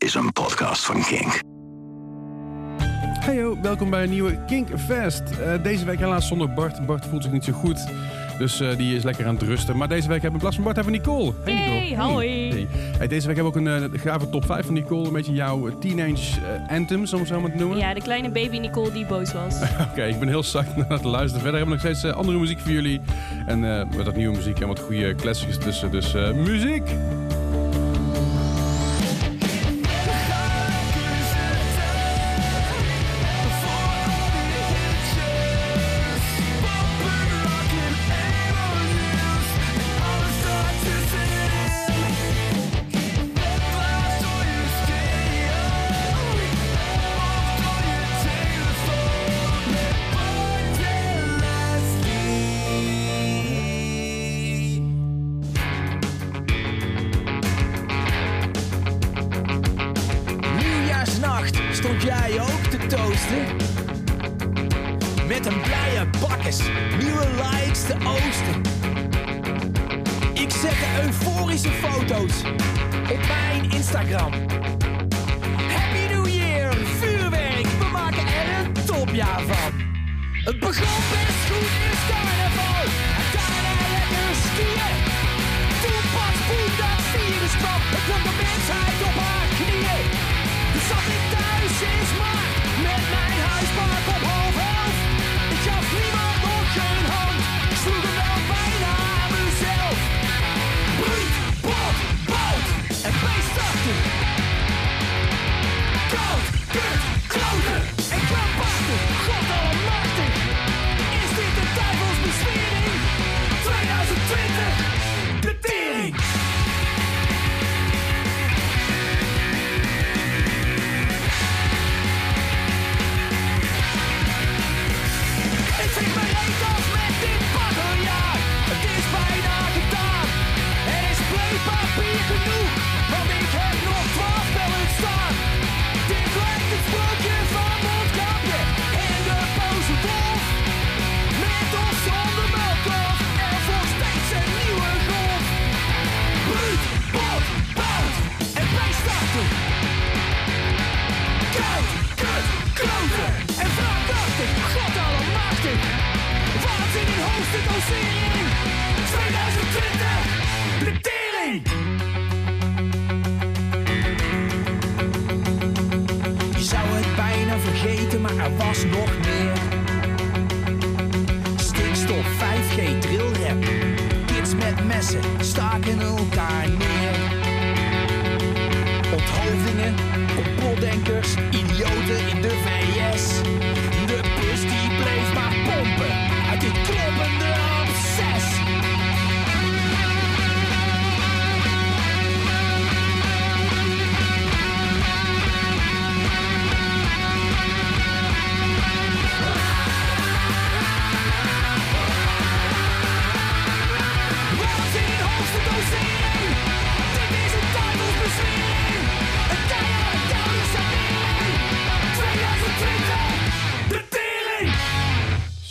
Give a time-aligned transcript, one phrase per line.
[0.00, 1.40] is een podcast van Kink.
[3.20, 5.22] Heyo, welkom bij een nieuwe Kink Fest.
[5.30, 6.86] Eh, deze week helaas zonder Bart.
[6.86, 7.86] Bart voelt zich niet zo goed.
[8.38, 9.76] Dus eh, die is lekker aan het rusten.
[9.76, 11.32] Maar deze week hebben we in plaats van Bart hebben we Nicole.
[11.44, 12.12] Hey Hey, Nicole.
[12.12, 12.48] hoi.
[12.50, 12.66] Hey.
[12.98, 15.06] Hey, deze week hebben we ook een eh, gave top 5 van Nicole.
[15.06, 17.78] Een beetje jouw teenage eh, anthems, om het zo maar te noemen.
[17.78, 19.60] Ja, de kleine baby Nicole die boos was.
[19.90, 21.42] Oké, ik ben heel zacht naar het luisteren.
[21.42, 23.00] Verder hebben we nog steeds andere muziek voor jullie.
[23.46, 25.90] En eh, met dat nieuwe muziek en wat goede classics tussen.
[25.90, 26.88] Dus eh, muziek!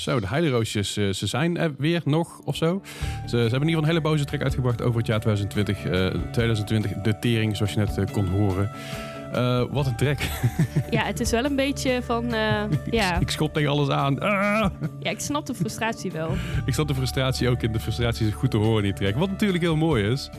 [0.09, 2.81] Zo, de heideroosjes, eh, ze zijn er weer nog of zo.
[2.83, 5.83] Ze, ze hebben in ieder geval een hele boze track uitgebracht over het jaar 2020.
[5.85, 8.71] eh, 2020, de tering, zoals je net eh, kon horen.
[9.33, 10.17] Eh, wat een track.
[10.89, 12.33] Ja, het is wel een beetje van...
[12.33, 12.61] eh,
[12.91, 13.19] ja.
[13.19, 14.19] ik schop tegen alles aan.
[14.19, 14.71] Ah!
[14.99, 16.31] ja, ik snap de frustratie wel.
[16.65, 17.71] Ik zat de frustratie ook in.
[17.71, 19.15] De frustratie is goed te horen in die track.
[19.19, 20.29] Wat natuurlijk heel mooi is.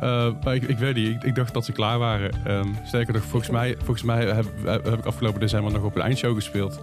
[0.00, 2.30] Eh, maar ik, ik weet niet, ik, ik dacht dat ze klaar waren.
[2.44, 6.02] Ehm, sterker nog, volgens mij, volgens mij heb, heb ik afgelopen december nog op een
[6.02, 6.80] eindshow gespeeld.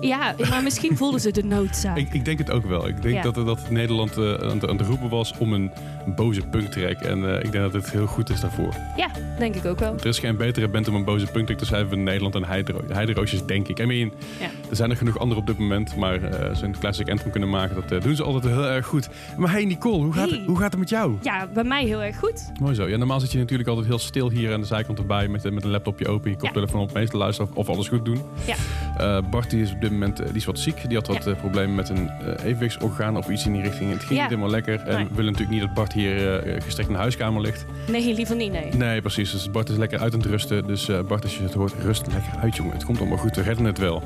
[0.00, 1.96] Ja, maar misschien voelden ze de noodzaak.
[1.96, 2.88] Ik, ik denk het ook wel.
[2.88, 3.22] Ik denk Ja.
[3.22, 5.70] dat, dat Nederland eh, aan, het, aan roepen was om een,
[6.06, 7.00] een boze punktrack.
[7.00, 8.74] En eh, ik denk dat het heel goed is daarvoor.
[8.96, 9.94] Ja, denk ik ook wel.
[10.00, 12.80] Er is geen betere band om een boze punktrack te schrijven in Nederland dan Heidero
[12.88, 13.78] Heideroosjes, denk ik.
[13.80, 14.46] I mean, Ja.
[14.70, 15.96] er zijn er genoeg anderen op dit moment.
[15.96, 18.86] Maar eh ze een classic anthem kunnen maken, dat eh, doen ze altijd heel erg
[18.86, 19.08] goed.
[19.36, 20.42] Maar hey Nicole, hoe gaat, Hey.
[20.46, 21.16] hoe gaat het met jou?
[21.22, 22.50] Ja, bij mij heel erg goed.
[22.60, 22.88] Mooi zo.
[22.88, 25.52] Ja, normaal zit je natuurlijk altijd heel stil hier aan de zijkant erbij met, eh,
[25.52, 28.20] met een laptopje open, je koptelefoon op, meestal luisteren of, of alles goed doen.
[28.46, 28.54] Ja.
[28.96, 30.88] Eh, Bart die is op dit moment eh, die is wat ziek.
[30.88, 31.30] Die had wat Ja.
[31.30, 33.90] eh, problemen met een eh evenwichtsorgaan of iets in die richting.
[33.92, 34.20] Het ging Ja.
[34.20, 34.80] niet helemaal lekker.
[34.80, 35.04] En Nee.
[35.08, 37.64] we willen natuurlijk niet dat Bart hier gestrekt in de huiskamer ligt.
[37.90, 38.72] Nee, liever niet, nee.
[38.74, 39.30] Nee, precies.
[39.30, 40.66] Dus Bart is lekker uit aan het rusten.
[40.66, 42.72] Dus Bart, als je het hoort, rust lekker uit, jongen.
[42.72, 43.36] Het komt allemaal goed.
[43.36, 44.02] We redden het wel.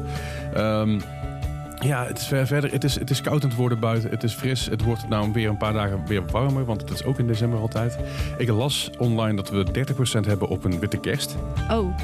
[0.54, 0.98] Ehm,
[1.84, 2.72] Ja, het is ver- verder.
[2.72, 4.10] Het is, het is koud aan het worden buiten.
[4.10, 4.66] Het is fris.
[4.66, 7.58] Het wordt nou weer een paar dagen weer warmer, want het is ook in december
[7.58, 7.98] altijd.
[8.38, 11.36] Ik las online dat we 30% hebben op een witte kerst.
[11.70, 11.96] Oh,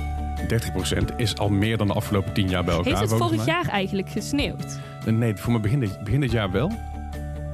[1.12, 2.99] 30% is al meer dan de afgelopen 10 jaar bij elkaar.
[2.99, 4.79] heeft het vorig jaar eigenlijk gesneeuwd?
[5.06, 6.73] Nee, voor mij begin dit, begin dit jaar wel.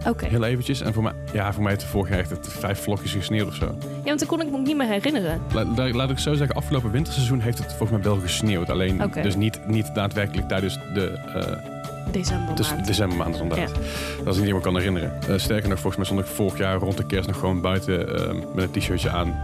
[0.09, 0.27] Oké.
[0.27, 0.81] Heel eventjes.
[0.81, 3.49] En voor mij, ja, voor mij heeft het vorig jaar echt het vijf vlokjes gesneeuwd
[3.49, 3.65] of zo.
[3.65, 5.41] Ja, want dan kon ik me niet meer herinneren.
[5.53, 8.71] La- la- laat ik zo zeggen, afgelopen winterseizoen heeft het volgens mij wel gesneeuwd.
[8.71, 12.87] Alleen dus niet, niet daadwerkelijk tijdens de eh, December dus maand.
[12.87, 13.73] decembermaand inderdaad.
[14.25, 15.13] Dat is niet meer kan herinneren.
[15.29, 18.15] Eh, sterker nog, volgens mij stond ik vorig jaar rond de kerst nog gewoon buiten
[18.29, 19.41] eh, met een t-shirtje aan.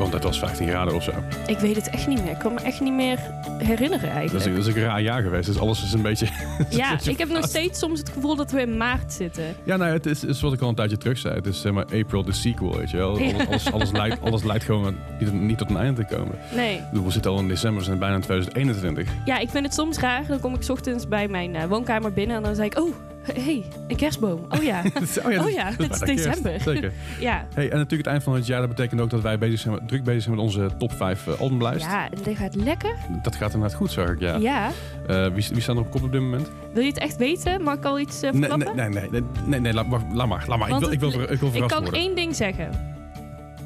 [0.00, 1.12] Want het was 15 graden of zo.
[1.46, 2.30] Ik weet het echt niet meer.
[2.30, 3.18] Ik kan me echt niet meer
[3.58, 4.56] herinneren Dat is, eigenlijk.
[4.56, 5.46] dat is een raar jaar geweest.
[5.46, 6.28] Dus alles is een beetje...
[6.70, 9.44] ja, ik heb nog steeds soms het gevoel dat we in maart zitten.
[9.64, 11.34] Ja, nou, het is, is wat ik al een tijdje terug zei.
[11.34, 13.18] Het is zeg maar April the sequel, weet je wel.
[13.18, 13.32] Ja.
[13.32, 16.38] Alles, alles, alles, lijkt, alles lijkt gewoon niet, niet tot een einde te komen.
[16.54, 16.80] Nee.
[16.92, 19.12] We zitten al in december, we zijn bijna in 2021.
[19.24, 20.26] Ja, ik vind het soms raar.
[20.26, 22.78] Dan kom ik 's ochtends bij mijn eh, woonkamer binnen en dan zeg ik...
[22.78, 24.46] Oh, hey, een kerstboom.
[24.48, 24.82] Oh ja.
[25.24, 26.24] oh Oh ja, dat het is bijna kerst.
[26.42, 26.60] december.
[26.60, 26.92] Zeker.
[27.20, 27.46] ja.
[27.54, 29.74] Hey, en natuurlijk het eind van het jaar, dat betekent ook dat wij bezig zijn,
[29.74, 31.84] met- druk bezig zijn met onze top 5 uh, albumlijst.
[31.86, 32.94] Ja, dit gaat lekker.
[33.22, 34.36] Dat gaat inderdaad goed, zag ik, ja.
[34.36, 34.70] Ja.
[35.06, 36.50] Eh, wie, wie staan er op kop op dit moment?
[36.72, 37.62] Wil je het echt weten?
[37.62, 40.00] Mag ik al iets eh Nee, nee, nee, nee, nee, nee, nee, laat, maar.
[40.14, 40.68] Laat maar.
[40.70, 42.00] Ik wil, ik, wil, ik wil Ik kan worden.
[42.00, 42.70] één ding zeggen.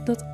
[0.05, 0.25] Dat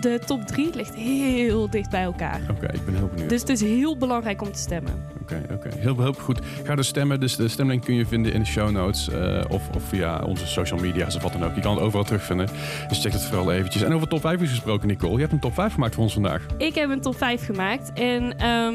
[0.00, 2.40] de top 3 ligt heel dicht bij elkaar.
[2.50, 3.28] Oké, ik ben heel benieuwd.
[3.28, 4.92] Dus het is heel belangrijk om te stemmen.
[5.22, 5.68] Oké, oké.
[5.76, 6.40] Heel, heel goed.
[6.64, 7.20] Ga dus stemmen.
[7.20, 9.08] Dus de stemlink kun je vinden in de show notes.
[9.08, 11.54] eh, of, of via onze social media's of wat dan ook.
[11.54, 12.48] Je kan het overal terugvinden.
[12.88, 13.82] Dus check het vooral eventjes.
[13.82, 15.12] En over top 5 is gesproken, Nicole.
[15.12, 16.46] Je hebt een top 5 gemaakt voor ons vandaag.
[16.58, 17.92] Ik heb een top 5 gemaakt.
[17.92, 18.74] En ehm,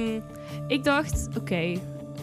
[0.67, 1.73] ik dacht, oké,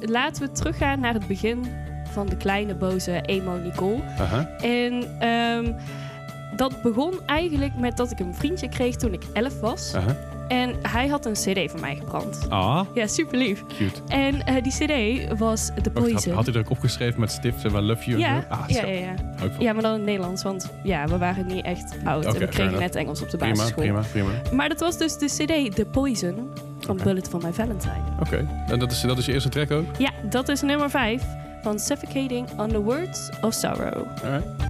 [0.00, 1.64] laten we teruggaan naar het begin
[2.12, 4.03] van de kleine boze emo Nicole.
[4.19, 4.49] Aha.
[4.56, 5.73] En ehm,
[6.60, 9.94] dat begon eigenlijk met dat ik een vriendje kreeg toen ik 11 was.
[10.48, 12.46] En hij had een cd van mij gebrand.
[12.48, 13.64] Ah, Ja, super lief.
[13.66, 14.00] cute.
[14.08, 16.34] En eh, die cd was The Wacht, had, Poison.
[16.34, 18.18] had hij er ook opgeschreven met stift en I love you?
[18.18, 18.44] ja?
[18.48, 19.14] Ah, ja, ja, ja.
[19.36, 19.50] Van.
[19.58, 20.42] ja, maar dan in het Nederlands.
[20.42, 22.24] Want ja, we waren niet echt oud.
[22.24, 23.82] En we kregen net Engels op de Prima, basisschool.
[23.82, 24.30] prima, prima.
[24.52, 26.96] Maar dat was dus de cd The Poison van.
[27.04, 28.02] Bullet for My Valentine.
[28.20, 28.46] Oké.
[28.68, 29.84] En dat is, dat is je eerste track ook?
[29.98, 31.22] Ja, dat is nummer 5
[31.62, 34.06] van Suffocating on the Words of Sorrow.
[34.24, 34.69] Alright.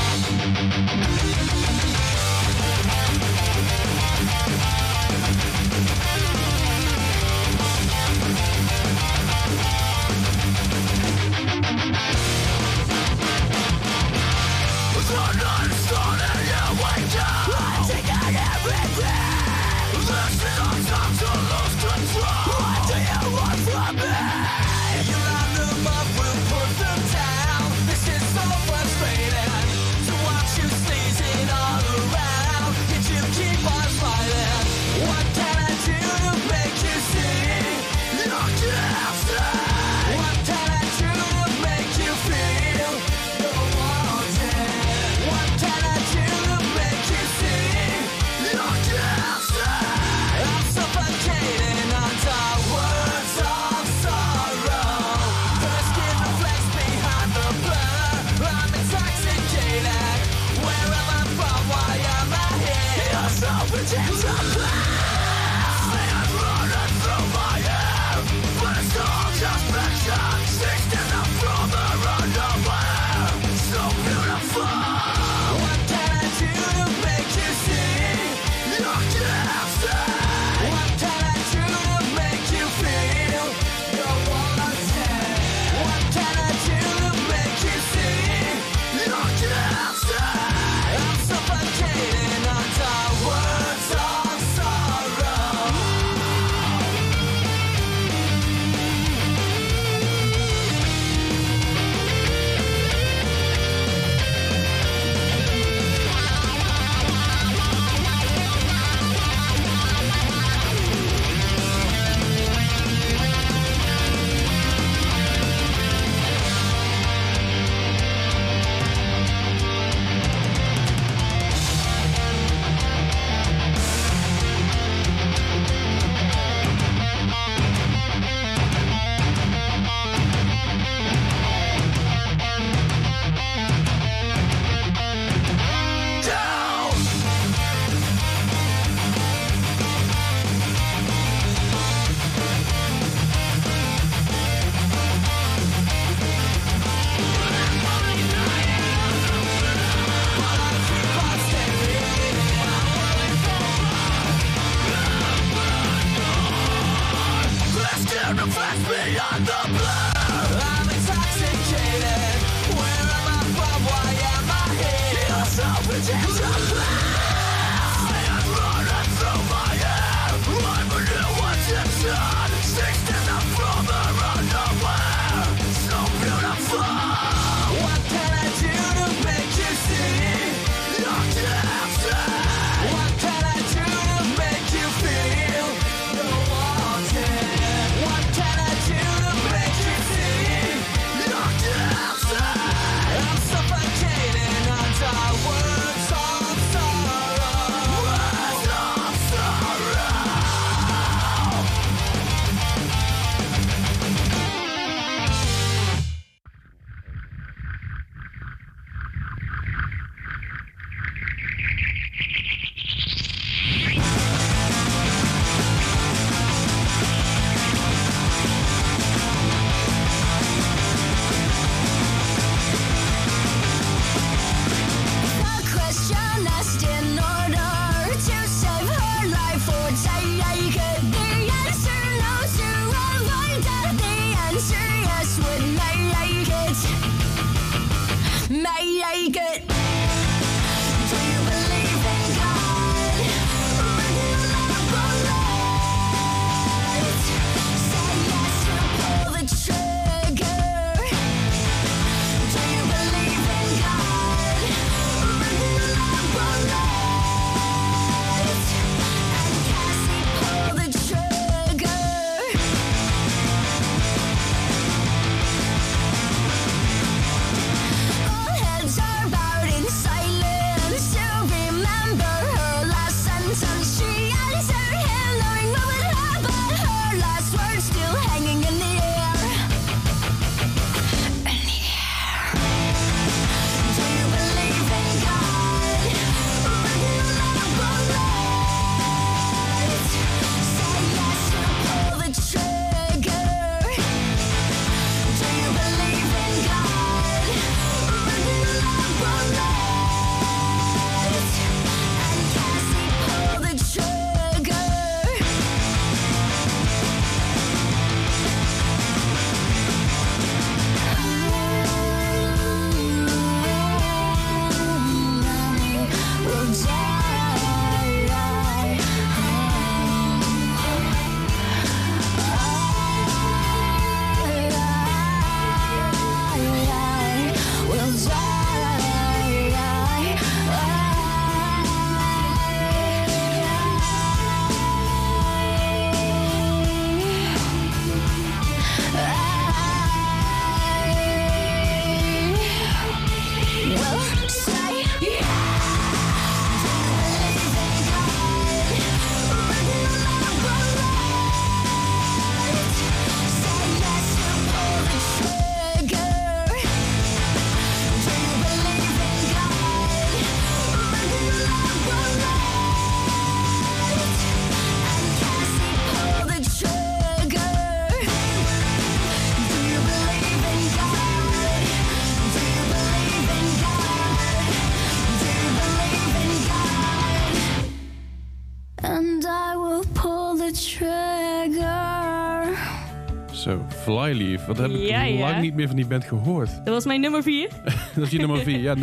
[384.77, 385.39] Wat heb ik Ja, ja.
[385.39, 386.69] lang niet meer van die band gehoord.
[386.83, 387.69] Dat was mijn nummer vier.
[388.15, 388.79] Dat is je nummer 4.
[388.79, 388.95] Ja,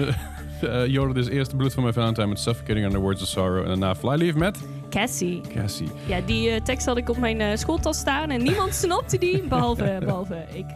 [0.99, 3.63] hoorde dus eerst Blood van My Valentine met Suffocating Under Words of Sorrow.
[3.63, 4.59] En daarna Flyleaf met
[4.91, 5.41] Cassie.
[5.55, 5.89] Cassie.
[6.07, 9.43] Ja, die eh, tekst had ik op mijn eh, schooltas staan en niemand snapte die,
[9.43, 10.67] behalve, behalve ik.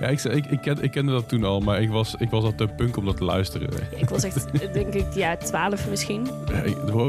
[0.00, 2.44] Ja, ik, ik, ik, ken, ik kende dat toen al, maar ik was, ik was
[2.44, 3.68] al te punk om dat te luisteren.
[3.96, 6.28] Ik was echt, denk ik, ja, 12 misschien,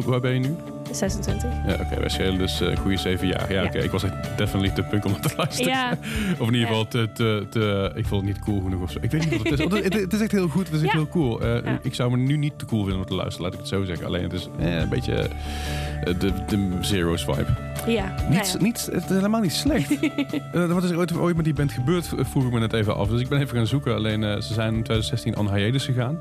[0.06, 0.56] waar ben je nu?
[0.96, 1.50] 26.
[1.68, 3.52] Ja, oké, wij schelen dus een goede zeven jaar.
[3.54, 3.68] Ja, Ja.
[3.68, 5.72] oké, ik was echt definitely te punk om dat te luisteren.
[5.72, 5.98] Ja,
[6.40, 7.92] Of in ieder geval te, te, te...
[7.96, 8.98] Ik vond het niet cool genoeg of zo.
[9.02, 9.84] Ik weet niet wat het is.
[9.84, 10.66] Het, het is echt heel goed.
[10.68, 11.42] Het is echt heel cool.
[11.42, 11.74] Eh.
[11.82, 13.42] Ik zou me nu niet te cool vinden om te luisteren.
[13.44, 14.06] Laat ik het zo zeggen.
[14.06, 17.65] Alleen het is eh, een beetje eh, de, de Zero's vibe.
[17.88, 18.13] Ja.
[18.30, 18.63] Niet, ja.
[18.63, 19.94] niet, het is helemaal niet slecht.
[20.51, 22.96] Eh, wat is er ooit, ooit met die band gebeurd, vroeg ik me net even
[22.96, 23.08] af.
[23.08, 23.96] Dus ik ben even gaan zoeken.
[23.96, 26.18] Alleen eh, ze zijn in 2016 on hiatus gegaan.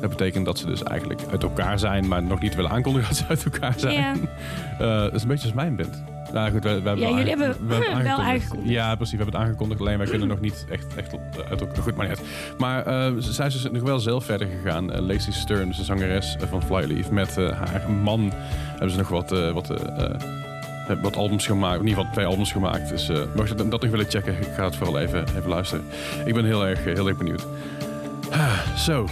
[0.00, 3.16] Dat betekent dat ze dus eigenlijk uit elkaar zijn, maar nog niet willen aankondigen dat
[3.16, 3.94] ze uit elkaar zijn.
[3.94, 4.14] Ja.
[4.78, 6.02] Eh, dat is een beetje als mijn band.
[6.32, 8.70] Nou goed, we, we hebben Ja, jullie hebben we hebben wel aangekondigd.
[8.70, 9.16] Ja, precies.
[9.16, 9.80] We hebben het aangekondigd.
[9.80, 11.14] Alleen wij kunnen nog niet echt, echt
[11.50, 11.82] uit elkaar.
[11.82, 12.26] Goed, maar niet uit.
[12.58, 14.92] Maar eh, ze zijn dus nog wel zelf verder gegaan.
[14.92, 17.10] Eh, Lacey Stern, dus de zangeres eh, van Flyleaf.
[17.10, 18.32] Met eh, haar man
[18.70, 19.32] hebben ze nog wat...
[19.32, 19.68] eh, wat
[20.86, 22.88] eh, eh, wat albums gemaakt, in ieder geval twee albums gemaakt.
[22.88, 25.48] Dus eh mocht je dat dat nog willen checken, ik ga het vooral even, even
[25.48, 25.84] luisteren.
[26.24, 27.46] Ik ben heel erg, eh, heel erg benieuwd.
[28.30, 29.06] Ah, Zo.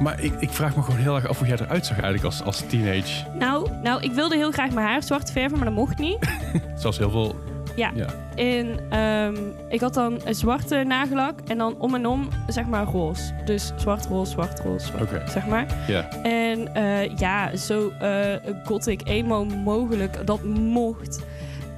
[0.00, 2.42] Maar ik, ik vraag me gewoon heel erg af hoe jij eruit zag eigenlijk als,
[2.42, 3.24] als teenage.
[3.38, 6.18] Nou, nou, ik wilde heel graag mijn haar zwart verven, maar dat mocht niet.
[6.80, 7.36] Zoals heel veel...
[7.78, 7.90] Ja.
[7.94, 8.06] Ja.
[8.34, 9.36] En ehm,
[9.68, 13.32] ik had dan een zwarte nagellak en dan om en om, zeg maar, roze.
[13.44, 15.66] Dus zwart, roze, zwart, roze, zwart, zeg maar.
[15.86, 16.08] Ja.
[16.22, 21.26] En eh, ja, zo eh gothic emo mogelijk, dat mocht.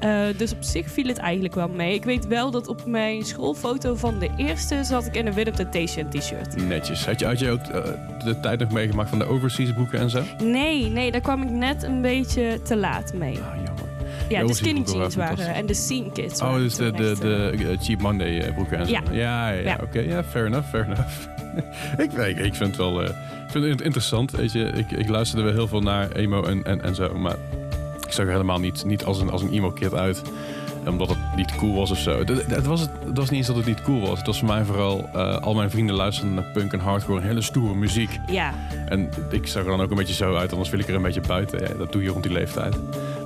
[0.00, 1.94] Eh, dus op zich viel het eigenlijk wel mee.
[1.94, 5.54] Ik weet wel dat op mijn schoolfoto van de eerste zat ik in een Willem
[5.54, 6.66] Temptation t-shirt.
[6.66, 7.06] Netjes.
[7.06, 7.64] Had je, had je ook
[8.24, 10.22] de tijd nog meegemaakt van de overseas broeken en zo?
[10.42, 13.38] Nee, nee, daar kwam ik net een beetje te laat mee.
[13.38, 13.69] Ah.
[14.30, 17.78] Ja, de skinny jeans waren en de scene kids Oh, dus de, de, de eh,
[17.80, 18.92] Cheap Monday eh, broeken en zo.
[18.92, 19.02] Ja.
[19.10, 20.00] ja, ja, oké.
[20.00, 21.26] Ja, fair enough, fair enough.
[22.04, 23.08] ik, ik, ik vind het wel eh,
[23.44, 24.30] ik vind het interessant.
[24.30, 27.36] Weet je, ik, ik luisterde wel heel veel naar emo en, en, en zo, maar
[28.06, 30.22] ik zag er helemaal niet, niet als een, als een emo-kid uit.
[30.86, 32.18] Omdat het niet cool was of zo.
[32.18, 34.18] Het, was, het, het was niet eens dat het niet cool was.
[34.18, 35.08] Het was voor mij vooral...
[35.40, 37.20] al mijn vrienden luisterden naar punk en hardcore.
[37.20, 38.18] Hele stoere muziek.
[38.26, 38.54] Ja,
[38.88, 41.02] En ik zag er dan ook een beetje zo uit, anders wil ik er een
[41.02, 41.60] beetje buiten.
[41.60, 42.76] Ja, dat doe je rond die leeftijd.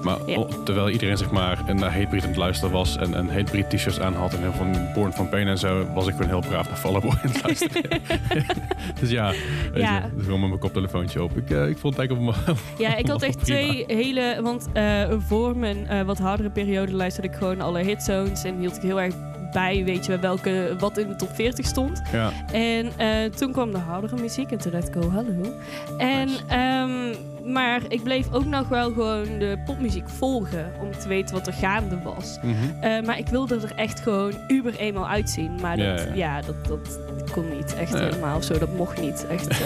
[0.05, 0.37] Maar Ja.
[0.37, 4.01] o- terwijl iedereen zeg maar naar Hatebreed aan het luisteren was en een Hatebreed t-shirts
[4.01, 6.69] aan had en heel van Born van Pain en zo, was ik gewoon heel braaf
[6.69, 8.01] naar Fall Out Boy aan het luisteren.
[9.01, 9.33] dus ja,
[9.73, 9.95] weet Ja.
[9.95, 11.37] je, dus gewoon met mijn koptelefoontje op.
[11.37, 12.57] Ik, eh, ik vond het eigenlijk op mijn-
[12.91, 13.59] ja ik had echt Prima.
[13.61, 14.39] twee hele...
[14.43, 18.77] Want eh, voor mijn eh, wat hardere periode luisterde ik gewoon alle hitzones en hield
[18.77, 19.15] ik heel erg
[19.53, 22.03] bij, weet je wel, welke, wat in de top 40 stond.
[22.13, 25.55] Ja, En eh, toen kwam de hardere muziek en toen dacht ik, oh hallo.
[25.99, 26.43] En, Nice.
[26.49, 31.47] ehm, maar ik bleef ook nog wel gewoon de popmuziek volgen om te weten wat
[31.47, 32.39] er gaande was.
[32.43, 32.55] mhm.
[32.81, 35.51] Eh, maar ik wilde er echt gewoon uber eenmaal uitzien.
[35.61, 36.41] Maar dat, Ja, ja, ja.
[36.41, 37.99] dat, dat kon niet echt Ja.
[37.99, 38.59] helemaal of zo.
[38.59, 39.49] Dat mocht niet echt.
[39.49, 39.59] eh.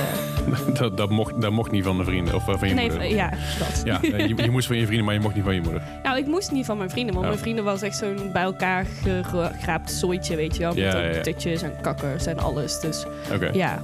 [0.78, 3.08] dat, dat, mocht, dat mocht niet van de vrienden of eh, van je nee, moeder.
[3.14, 3.82] ja, dat.
[3.84, 5.82] Ja, je, je moest van je vrienden, maar je mocht niet van je moeder.
[6.02, 8.86] Nou, ik moest niet van mijn vrienden, want mijn vrienden was echt zo'n bij elkaar
[9.22, 10.74] gegraapt zooitje, weet je wel.
[10.74, 12.80] Met Ja, en kakkers en alles.
[12.80, 13.04] Dus.
[13.52, 13.78] Ja.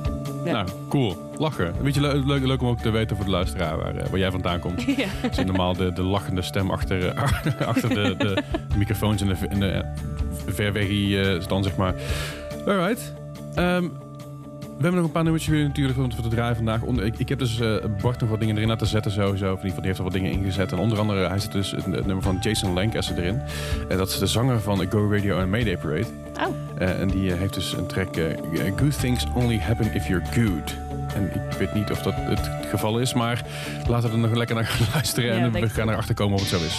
[0.44, 1.16] Nou, cool.
[1.38, 1.74] Lachen.
[1.82, 4.18] Weet je, le- leuk, leuk om ook te weten voor de luisteraar waar, eh, waar
[4.18, 4.82] jij vandaan komt.
[4.96, 5.06] ja.
[5.30, 8.42] Is normaal de, de lachende stem achter, eh, achter de, de
[8.76, 9.84] microfoons en de, en de
[10.46, 11.94] verweggie dan, zeg maar.
[12.66, 13.14] Alright.
[13.54, 13.82] Ehm,
[14.76, 16.82] we hebben nog een paar nummertjes weer natuurlijk om te draaien vandaag.
[16.82, 19.52] Onder, ik, ik heb dus eh, Bart nog wat dingen erin laten zetten sowieso.
[19.52, 20.72] Of in ieder geval, die heeft er wat dingen ingezet.
[20.72, 23.40] En onder andere, hij zet dus het, het nummer van Jason Lancaster erin.
[23.88, 26.06] En dat is de zanger van Go Radio en Mayday Parade.
[26.40, 28.16] Oh, en die heeft dus een track
[28.76, 30.74] Good Things Only Happen If You're Good.
[31.14, 33.42] En ik weet niet of dat het geval is, maar
[33.88, 35.36] laten we er nog lekker naar gaan luisteren.
[35.36, 36.78] Ja, en we gaan erachter komen of het zo is.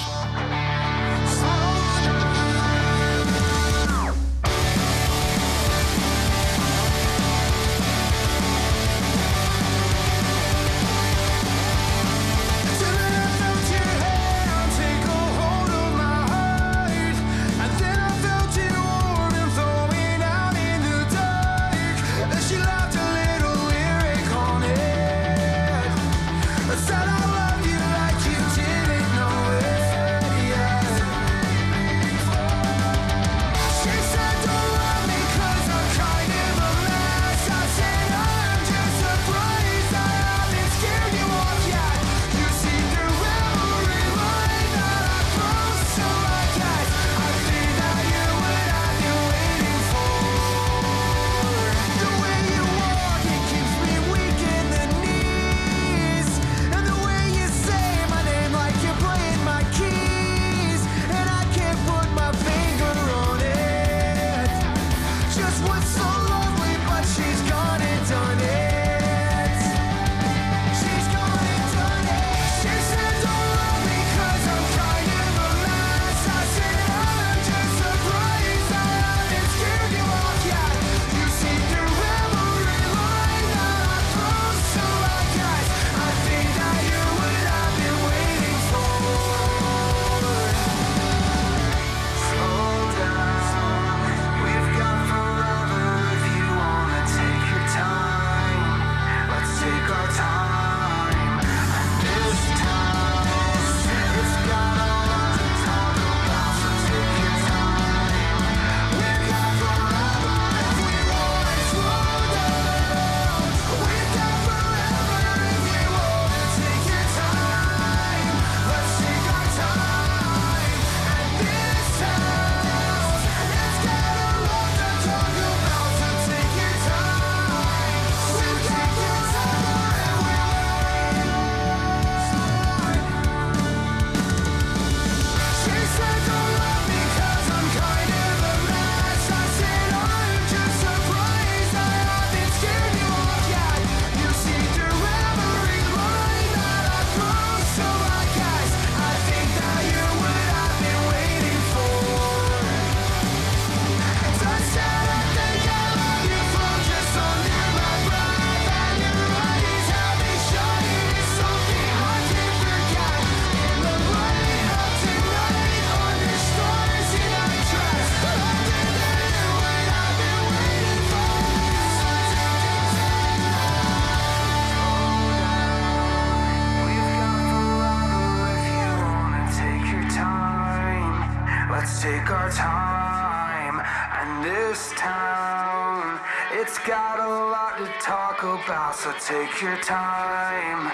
[189.56, 190.92] Take your time.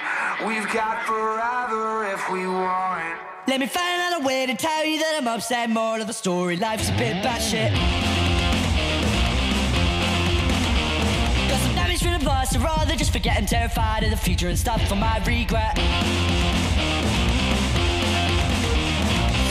[0.47, 3.19] We've got forever if we want.
[3.47, 5.69] Let me find another way to tell you that I'm upset.
[5.69, 7.71] More of the story, life's a bit batshit.
[11.49, 13.37] Got some damage from the past, I'd rather just forget.
[13.37, 15.77] I'm terrified of the future and stuff for my regret.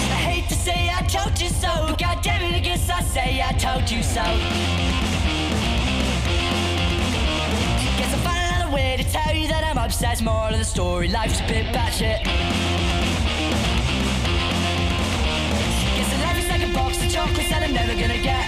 [0.06, 3.02] I hate to say I told you so, but God damn it, I guess I
[3.02, 5.19] say I told you so.
[8.72, 10.22] Way to tell you that I'm obsessed.
[10.22, 12.22] More of the story, life's a bit batshit.
[15.96, 18.46] Guess life is like a box of chocolates that I'm never gonna get.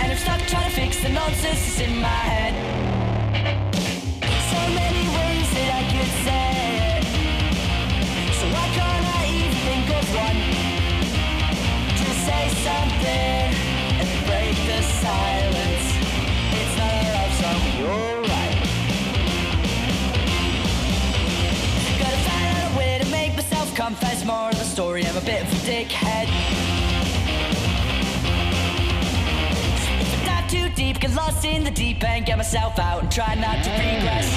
[0.00, 2.54] And I'm stuck trying to fix the nonsense that's in my head.
[4.48, 6.44] So many ways that I could say
[6.96, 7.04] it.
[8.40, 10.40] So why can't I even think of one?
[12.00, 13.52] Just say something
[14.00, 15.41] and break the silence.
[23.86, 25.04] Confess more of the story.
[25.04, 26.28] I'm a bit of a dickhead.
[30.00, 33.10] If I dive too deep, get lost in the deep end, get myself out and
[33.10, 34.28] try not to regress.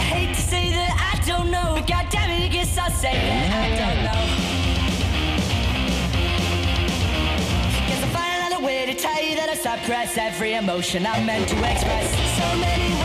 [0.00, 3.12] I hate to say that I don't know, God damn it, I guess I'll say
[3.12, 4.22] that I don't know.
[7.88, 11.46] Guess I'll find another way to tell you that I suppress every emotion I'm meant
[11.50, 12.08] to express.
[12.38, 12.97] So many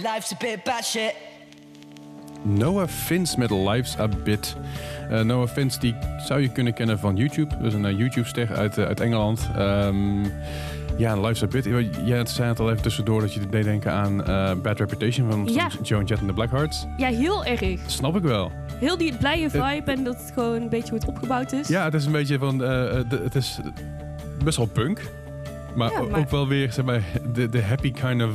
[0.00, 1.14] life's a bit batshit.
[2.42, 4.56] Noah Fins met Life's a Bit.
[5.10, 5.94] Eh, Noah Fins, die
[6.26, 7.56] zou je kunnen kennen van YouTube.
[7.56, 9.48] Dat is een eh, YouTube-ster uit, eh, uit Engeland.
[9.56, 10.24] Ehm,
[10.96, 11.64] ja, Life's a Bit.
[12.04, 15.44] Jij zei het al even tussendoor dat je deed denken aan eh, Bad Reputation van
[15.52, 15.68] Ja.
[15.82, 16.86] Joan Jett en de Blackhearts.
[16.96, 17.78] Ja, heel erg.
[17.86, 18.52] Snap ik wel.
[18.78, 21.68] Heel die blije vibe en dat het gewoon een beetje hoe het opgebouwd is.
[21.68, 22.58] Ja, het is een beetje van...
[22.58, 23.58] de- het is
[24.44, 25.00] best wel punk.
[25.74, 27.02] Maar, Ja, maar- ook wel weer, zeg maar,
[27.32, 28.32] de, de happy kind of...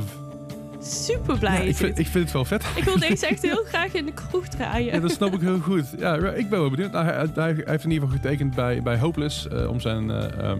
[0.82, 1.98] Super blij Ja, ik, vind, het.
[1.98, 2.64] ik vind het wel vet.
[2.76, 4.94] Ik wil deze echt heel graag in de kroeg draaien.
[4.94, 5.84] Ja, dat snap ik heel goed.
[5.98, 6.92] Ja, ik ben wel benieuwd.
[6.92, 10.58] Nou, hij, heeft in ieder geval getekend bij, bij Hopeless eh, om zijn, eh, ehm,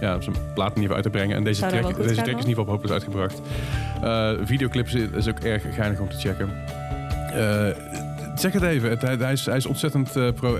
[0.00, 1.36] ja, om zijn plaat in ieder geval uit te brengen.
[1.36, 3.40] En deze Zou track, deze track is in ieder geval op Hopeless uitgebracht.
[4.02, 6.50] Eh videoclips is, ook erg geinig om te checken.
[8.34, 8.90] Zeg het even.
[8.90, 10.58] Het- hij, hij is, hij is ontzettend pro,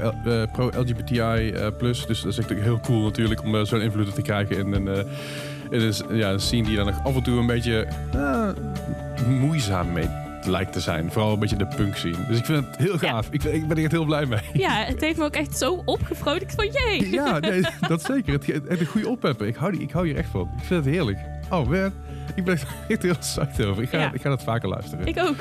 [0.52, 2.06] pro-LGBTI plus.
[2.06, 5.06] Dus dat is echt heel cool natuurlijk om zo'n invloed te krijgen in een,
[5.70, 7.86] eh, in een, s- ja, een scene die dan nog af en toe een beetje
[8.12, 8.48] eh,
[9.28, 10.08] moeizaam mee
[10.48, 11.12] lijkt te zijn.
[11.12, 12.26] Vooral een beetje de punk scene.
[12.28, 13.28] Dus ik vind het heel gaaf.
[13.30, 14.40] Ik, ik ben er echt heel blij mee.
[14.52, 17.10] Ja, het heeft me ook echt zo opgevrolijkt van jee.
[17.10, 18.32] Ja, nee, dat zeker.
[18.32, 19.46] Het, het, het een goede opheppen.
[19.46, 20.40] Ik hou, die, ik hou hier echt van.
[20.58, 21.18] Ik vind het heerlijk.
[21.50, 21.92] Oh man,
[22.34, 22.54] ik ben
[22.88, 23.82] echt heel psyched over.
[23.82, 24.12] Ik ga, Ja.
[24.12, 25.06] ik ga dat vaker luisteren.
[25.06, 25.36] Ik ook.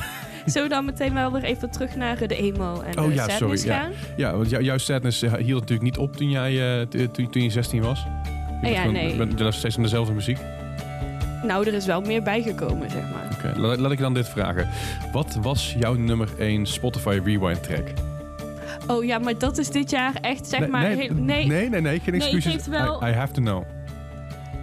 [0.46, 3.28] Zullen we dan meteen wel weer even terug naar de emo en Oh de ja,
[3.28, 3.80] sadness sorry, ja.
[3.82, 3.90] gaan?
[4.16, 7.42] Ja, want jou- jouw sadness eh, hield natuurlijk niet op toen, jij, eh, toen, toen
[7.42, 8.06] je 16 was.
[8.62, 9.08] Je ja, nee.
[9.10, 10.38] Je luistert steeds naar dezelfde muziek.
[11.42, 13.28] Nou, er is wel meer bijgekomen, zeg maar.
[13.32, 14.68] Oké, laat, laat ik dan dit vragen.
[15.12, 17.88] Wat was jouw nummer 1 Spotify Rewind track?
[18.86, 20.82] Oh ja, maar dat is dit jaar echt, zeg nee, maar...
[20.82, 22.66] nee, heel- nee, nee, nee, nee, geen excuses.
[22.66, 23.62] wel- I, I have to know.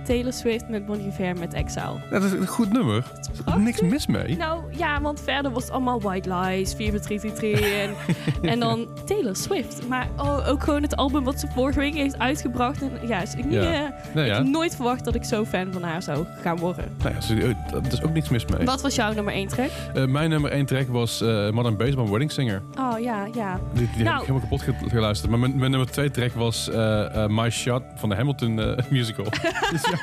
[0.03, 1.95] Taylor Swift met Bon Iver met Exile.
[2.09, 3.03] Dat is een goed nummer.
[3.45, 4.37] Is niks mis mee.
[4.37, 7.95] Nou ja, want verder was het allemaal White Lies, 4333 en,
[8.51, 9.87] en dan Taylor Swift.
[9.87, 12.81] Maar oh, ook gewoon het album wat ze vorige week heeft uitgebracht.
[12.81, 13.61] En ja, ik niet, Ja.
[13.61, 16.57] eh, Nou ik ja, had nooit verwacht dat ik zo fan van haar zou gaan
[16.57, 16.85] worden.
[17.03, 18.65] nou ja, ze- er is ook niks mis mee.
[18.65, 19.69] Wat was jouw nummer 1 track?
[19.93, 22.61] Eh, mijn nummer 1 track was eh Modern Bass van Wedding Singer.
[22.79, 23.59] Oh ja, ja.
[23.73, 24.15] Die, die heb Nou.
[24.15, 25.29] ik helemaal kapot ge- geluisterd.
[25.31, 28.83] Maar mijn, mijn nummer 2 track was eh, eh, My Shot van de Hamilton eh,
[28.89, 29.25] musical.
[29.71, 29.97] dus ja,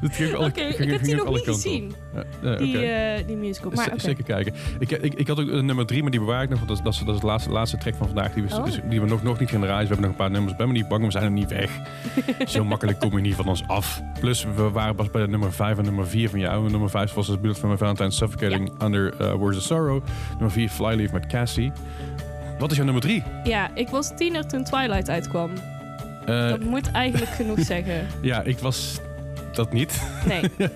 [0.00, 1.92] Het ging alle, Oké, ik heb die nog niet gezien.
[2.42, 3.70] Ja, Die, eh, die musical.
[3.70, 3.98] Maar oké.
[4.00, 4.54] Zeker kijken.
[4.78, 6.58] Ik, ik, ik had ook een nummer drie, maar die bewaar ik nog.
[6.58, 8.32] Want dat, is- dat, dat is de laatste, laatste track van vandaag.
[8.32, 8.64] Die we, Oh.
[8.90, 9.80] die we nog, nog niet gaan draaien.
[9.82, 10.56] We hebben nog een paar nummers.
[10.56, 11.70] Ben me niet bang, we zijn er niet weg.
[12.48, 14.02] Zo makkelijk kom je niet van ons af.
[14.20, 16.70] Plus, we waren pas bij de nummer 5 en nummer 4 van jou.
[16.70, 20.02] Nummer 5 was het Bullet from a Valentine Suffocating Under uh, Words of Sorrow.
[20.30, 21.72] Nummer 4 Flyleaf met Cassie.
[22.58, 23.22] Wat is jouw nummer 3?
[23.44, 25.50] Ja, ik was tiener toen Twilight uitkwam.
[26.26, 28.06] dat moet eigenlijk genoeg zeggen.
[28.20, 29.00] ja, ik was
[29.56, 30.02] dat niet.
[30.26, 30.42] Nee.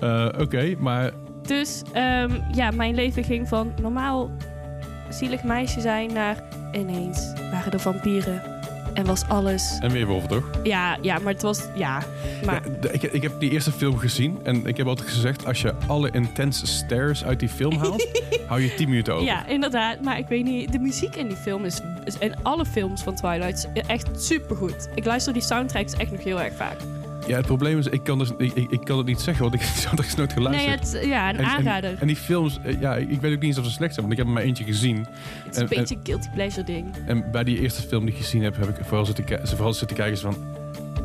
[0.00, 1.10] Eh, Oké, maar
[1.42, 4.30] Dus ehm, ja, mijn leven ging van normaal
[5.10, 6.36] zielig meisje zijn naar
[6.72, 8.42] ineens waren er vampieren.
[8.94, 9.78] En was alles.
[9.80, 10.50] en weerwolven toch?
[10.62, 11.62] Ja, ja, maar het was.
[11.74, 12.02] Ja,
[12.44, 12.62] maar.
[12.80, 15.74] Ja, ik, ik heb die eerste film gezien en ik heb altijd gezegd: als je
[15.86, 18.06] alle intense stares uit die film haalt,
[18.48, 19.26] hou je 10 minuten over.
[19.26, 20.00] Ja, inderdaad.
[20.02, 21.80] Maar ik weet niet, de muziek in die film is,
[22.18, 24.88] in alle films van Twilight is echt supergoed.
[24.94, 26.76] Ik luister die soundtracks echt nog heel erg vaak.
[27.26, 29.54] Ja, het probleem is, ik kan, dus, ik, ik, ik kan het niet zeggen, want
[29.54, 30.92] ik had er nooit geluisterd.
[30.92, 31.96] Nee, het, ja, een En- aanrader.
[32.00, 34.12] En, die films, eh, ja, ik weet ook niet eens of ze slecht zijn, want
[34.12, 34.96] ik heb er maar eentje gezien.
[34.96, 35.06] het
[35.54, 36.86] is een en- en- beetje een guilty pleasure ding.
[37.06, 39.96] En bij die eerste film die ik gezien heb, heb ik vooral zitten, vooral zitten
[39.96, 40.36] kijken van...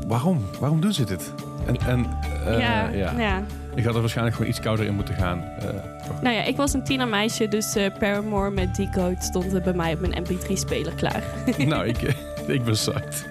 [0.07, 0.45] Waarom?
[0.59, 1.33] Waarom doen ze dit?
[1.67, 2.05] En, en
[2.45, 3.13] eh, ja, ja.
[3.19, 3.43] ja.
[3.75, 5.41] ik had er waarschijnlijk gewoon iets kouder in moeten gaan.
[5.43, 5.69] Eh,
[6.21, 9.99] Nou ja, ik was een tienermeisje, dus eh, Paramore met Decode stond bij mij op
[9.99, 11.23] mijn mp3-speler klaar.
[11.57, 12.01] nou, ik,
[12.47, 13.27] ik ben psyched.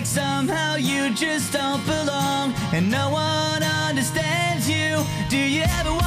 [0.00, 5.04] Like somehow you just don't belong and no one understands you?
[5.28, 5.99] Do you ever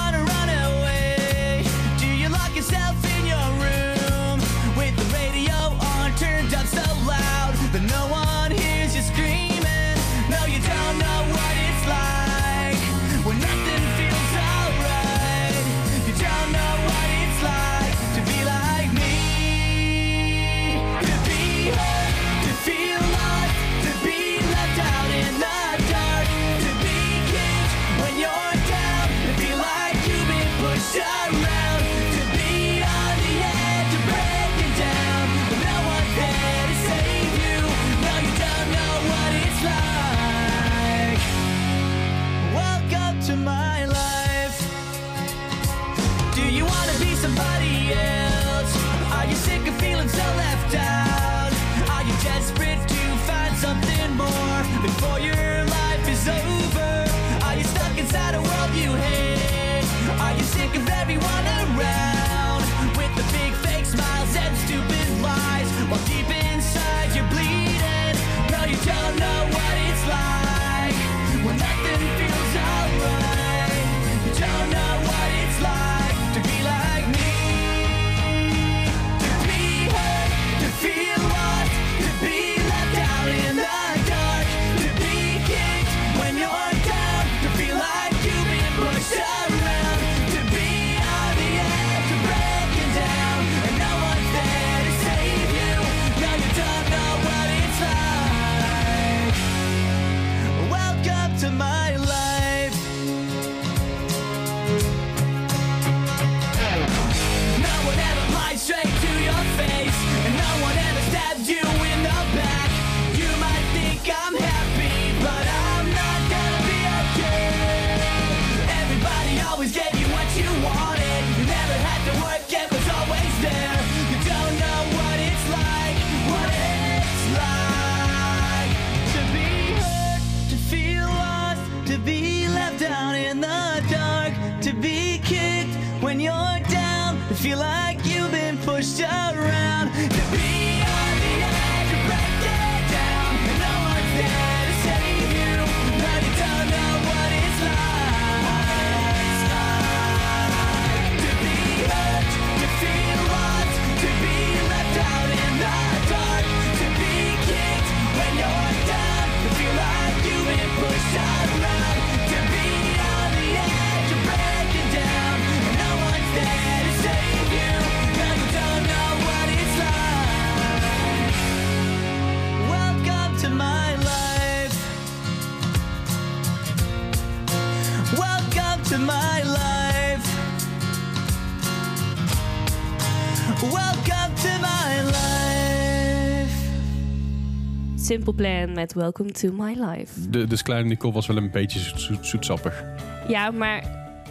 [188.13, 190.29] Simple Plan met Welcome to My Life.
[190.29, 192.83] De, dus kleine Nicole was wel een beetje zoet, zoet- zoetsappig.
[193.27, 193.83] Ja, maar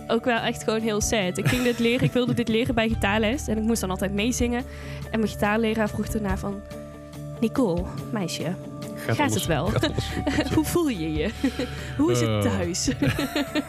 [0.07, 1.39] ook wel echt gewoon heel sad.
[1.39, 4.12] Ik ging dit leren, ik wilde dit leren bij gitaarles en ik moest dan altijd
[4.12, 4.64] meezingen.
[5.11, 6.61] En mijn gitaarleraar vroeg daarna van...
[7.41, 8.55] Nicole, meisje,
[9.07, 9.66] Gaat het wel?
[9.66, 9.90] Gaat
[10.55, 11.30] hoe voel je je?
[11.98, 12.40] Hoe is het Eh.
[12.40, 12.90] thuis?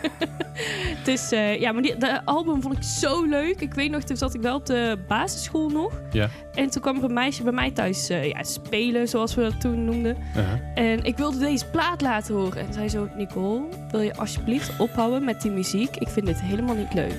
[1.03, 3.61] dus eh, ja, maar die, de album vond ik zo leuk.
[3.61, 6.01] Ik weet nog, toen zat ik wel op de basisschool nog.
[6.11, 6.29] Ja.
[6.53, 9.61] En toen kwam er een meisje bij mij thuis eh, ja, spelen, zoals we dat
[9.61, 10.17] toen noemden.
[10.37, 10.59] Uh-huh.
[10.75, 12.67] En ik wilde deze plaat laten horen.
[12.67, 13.61] En zei zo, Nicole,
[13.91, 15.95] wil je alsjeblieft ophouden met die muziek?
[15.97, 17.15] Ik vind dit helemaal niet leuk.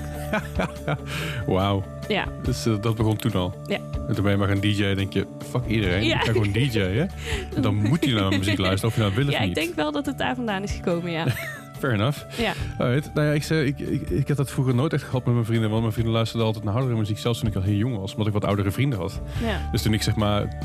[1.47, 1.83] Wauw.
[2.09, 3.55] Ja, Dus eh, dat begon toen al.
[3.67, 3.79] Ja.
[4.09, 6.05] En toen ben je maar gaan DJ denk je, fuck iedereen.
[6.05, 6.15] Ja.
[6.15, 7.05] Ik ga gewoon DJ, hè?
[7.55, 9.49] En dan moet je naar muziek luisteren of je nou wil of ja niet.
[9.49, 11.27] ik denk wel dat het daar vandaan is gekomen, ja.
[11.85, 12.18] Fair enough.
[12.39, 12.53] ja.
[12.78, 13.11] Alright.
[13.14, 15.47] Nou ja, ik, zei, ik, ik, ik heb dat vroeger nooit echt gehad met mijn
[15.47, 15.68] vrienden.
[15.70, 17.18] Want mijn vrienden luisterden altijd naar oudere muziek.
[17.18, 18.11] Zelfs toen ik al heel jong was.
[18.11, 19.20] Omdat ik wat oudere vrienden had.
[19.43, 19.68] ja.
[19.72, 20.59] Dus toen ik zeg maar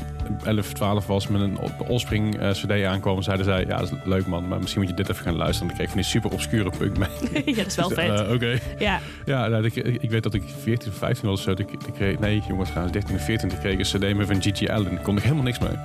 [0.44, 1.58] 11, 12 was met een
[1.88, 3.22] Offspring eh, cd aankwam.
[3.22, 4.48] Zeiden zij, ja dat is leuk man.
[4.48, 5.66] Maar misschien moet je dit even gaan luisteren.
[5.68, 7.08] Dan kreeg ik van die super obscure punk mee.
[7.54, 8.20] ja, dat is wel Dus, vet.
[8.20, 8.58] eh, Oké.
[8.78, 11.50] ja, Ja, nou, ik, ik weet dat ik 14 of 15 was zo.
[11.50, 13.50] Ik, ik kreeg, nee, jongens, trouwens, 13 of 14.
[13.50, 14.94] Ik kreeg een CD met van Gigi Allen.
[14.94, 15.76] Daar kon ik helemaal niks mee.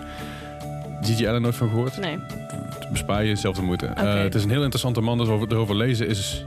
[1.05, 1.97] Gigi Allen nooit van gehoord.
[1.97, 2.17] nee.
[2.91, 3.85] Bespaar je zelf de moeite.
[3.85, 5.17] Eh, het is een heel interessante man.
[5.17, 6.45] Dus over, erover lezen is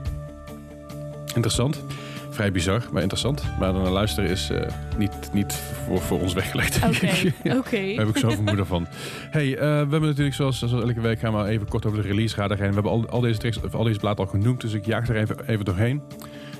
[1.35, 1.83] interessant.
[2.31, 3.43] Vrij bizar, maar interessant.
[3.59, 4.61] Maar dan luisteren is eh,
[4.97, 6.85] niet, niet voor, voor ons weggelegd.
[6.85, 7.11] Oké.
[7.43, 7.57] Ja.
[7.63, 7.95] oké.
[7.95, 8.87] Daar heb ik zoveel moeder van.
[9.31, 12.09] Hey, eh, we hebben natuurlijk zoals, zoals elke week gaan we even kort over de
[12.09, 12.69] release radar heen.
[12.69, 15.09] We hebben al, al deze tracks, of al deze platen al genoemd, dus ik jaag
[15.09, 16.03] er even, even doorheen.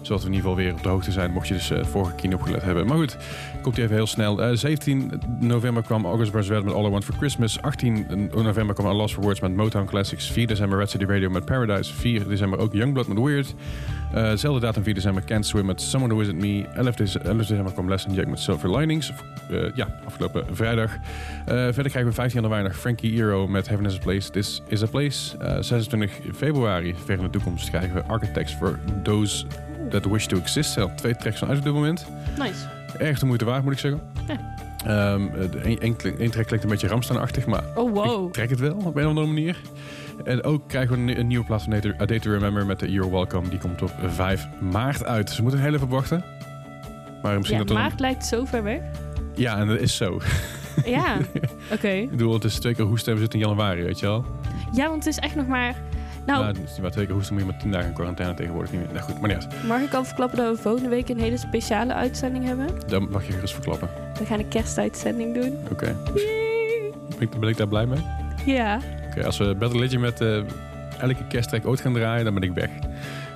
[0.03, 1.87] Zodat we in ieder geval weer op de hoogte zijn, mocht je dus eh, het
[1.87, 2.87] vorige keer opgelet hebben.
[2.87, 3.17] Maar goed,
[3.63, 4.43] komt hij even heel snel.
[4.43, 7.63] Eh, 17 november kwam August Red met All I Want For Christmas.
[7.63, 10.31] 18 november kwam A Lost For Words met Motown Classics.
[10.31, 11.95] 4 december Red City Radio met Paradise.
[11.95, 13.55] 4 december ook Youngblood met Weird.
[14.13, 16.67] Eh, Zelfde datum 4 december Can't Swim met Someone Who Isn't Me.
[16.75, 19.13] 11, dece- 11 december kwam Lesson Jack met Silver Linings.
[19.51, 20.95] Eh, ja, afgelopen vrijdag.
[20.95, 21.01] Eh,
[21.47, 24.31] verder krijgen we 15 januari nog Frankie Hero met Heaven is a Place.
[24.31, 25.39] This is a Place.
[25.39, 29.45] Eh, 26 februari, ver in de toekomst, krijgen we Architects for Those
[29.91, 30.79] That Wish to Exist.
[30.79, 32.07] Al twee tracks van uit op dit moment.
[32.39, 32.67] Nice.
[32.99, 34.01] Erg de moeite waard, moet ik zeggen.
[34.29, 34.55] Ja.
[34.85, 38.27] Ehm, de een, een, track klinkt een beetje Ramstein-achtig, maar Oh, wow.
[38.27, 39.57] ik trek het wel op een of andere manier.
[40.25, 43.11] En ook krijgen we een, nieuwe plaat van A Day- to Remember met de You're
[43.11, 43.49] Welcome.
[43.49, 45.27] Die komt op 5 maart uit.
[45.27, 46.25] Dus we moeten heel even wachten.
[47.23, 48.81] Maar misschien Ja, dat maart lijkt zo ver weg.
[49.35, 50.21] Ja, en dat is zo.
[50.85, 51.17] Ja,
[51.75, 51.89] oké.
[51.89, 54.25] ik bedoel, het is twee keer hoesten en we zitten in januari, weet je wel.
[54.73, 55.75] Ja, want het is echt nog maar...
[56.29, 57.95] Nou, Nou, het is niet waar twee keer hoesten moet je maar 10 dagen in
[57.95, 58.93] quarantaine tegenwoordig niet meer.
[58.93, 59.65] Nou goed, maar niet uit.
[59.67, 62.67] mag ik al verklappen dat we volgende week een hele speciale uitzending hebben?
[62.87, 63.89] Dan mag je gerust verklappen.
[64.19, 65.59] We gaan een kerstuitzending doen.
[65.73, 65.97] Oké.
[67.09, 68.03] Ben, ik, ben ik daar blij mee?
[68.47, 68.79] Ja.
[69.11, 70.37] Oké, als we Battle Legend met eh,
[70.99, 72.71] elke kersttrack ooit gaan draaien, dan ben ik weg.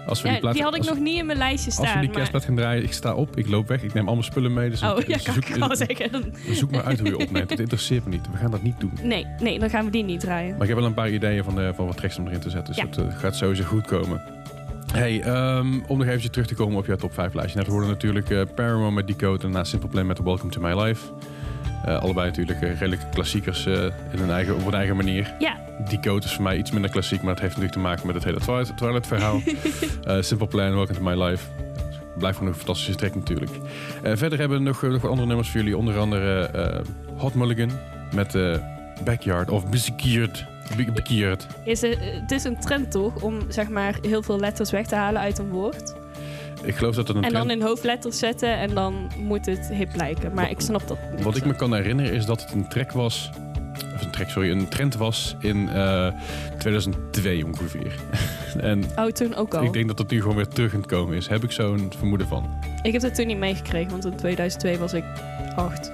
[0.07, 1.79] Als we ja die, plaat, die had ik als, nog niet in mijn lijstje Als
[1.81, 2.01] we staan.
[2.01, 4.71] die kerstplaat gaan draaien, ik sta op, ik loop weg, ik neem allemaal spullen mee.
[4.71, 6.35] Dus Oh, ik- ja, dus kan zoek, ik wel zeggen.
[6.61, 7.51] Zoek maar uit hoe je opneemt.
[7.51, 8.31] Het interesseert me niet.
[8.33, 8.93] We gaan dat niet doen.
[9.03, 10.53] Nee, nee, dan gaan we die niet draaien.
[10.53, 12.51] Maar ik heb wel een paar ideeën van, de, van wat tracks om erin te
[12.51, 12.75] zetten.
[12.75, 12.89] Dus Ja.
[12.91, 14.23] dat eh, gaat sowieso goed komen.
[14.93, 17.59] Hey, ehm, om nog eventjes terug te komen op jouw top 5 lijstje.
[17.59, 20.81] Net hoorden natuurlijk eh Paramore met Decode en na Simple Plan met Welcome to My
[20.83, 21.07] Life.
[21.85, 25.35] Eh, allebei natuurlijk eh, redelijke klassiekers eh, in hun eigen, op hun eigen manier.
[25.39, 25.57] Ja,
[25.89, 28.25] Decode is voor mij iets minder klassiek, maar dat heeft natuurlijk te maken met het
[28.25, 29.41] hele Twilight, Twilight verhaal.
[30.23, 31.45] Simple Plan, Welcome to My Life.
[32.19, 33.51] Blijft gewoon een fantastische track natuurlijk.
[34.03, 35.77] Verder hebben we nog, nog wat andere nummers voor jullie.
[35.77, 36.51] Onder andere
[37.17, 37.71] Hot Mulligan
[38.15, 38.37] met
[39.05, 40.45] Backyard of Bekierd.
[40.77, 41.47] Be- Bekierd.
[41.65, 44.95] is het, het is een trend toch om zeg maar heel veel letters weg te
[44.95, 45.95] halen uit een woord.
[46.65, 49.69] Ik geloof dat het een En dan trend- in hoofdletters zetten en dan moet het
[49.73, 50.35] hip lijken.
[50.35, 51.23] Maar ik snap dat niet.
[51.25, 53.31] Wat ik me kan herinneren is dat het een track was.
[53.95, 56.07] Of een track, sorry, een trend was in eh,
[56.59, 57.95] 2002 ongeveer.
[58.61, 59.65] en Oh, toen ook al.
[59.65, 61.29] ik denk dat het nu gewoon weer terug aan het komen is.
[61.29, 62.49] Heb ik zo'n vermoeden van.
[62.83, 65.05] Ik heb dat toen niet meegekregen, want in 2002 was ik
[65.57, 65.93] acht.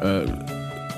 [0.00, 0.18] Eh,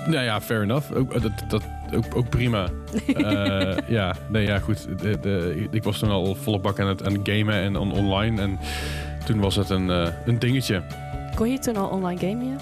[0.07, 0.91] nou ja, fair enough.
[0.97, 1.63] Eh, dat, dat,
[1.95, 2.69] ook, ook prima.
[3.07, 4.87] Eh, ja, nee, ja, goed.
[5.03, 7.93] De, de, ik was toen al volle bak aan het, aan het gamen en on-
[7.93, 8.41] online.
[8.43, 8.59] En
[9.25, 10.83] toen was het een, eh, een dingetje.
[11.35, 12.47] Kon je toen al online gamen?
[12.47, 12.57] Ja?